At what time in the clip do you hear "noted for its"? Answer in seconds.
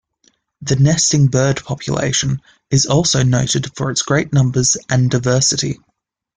3.21-4.01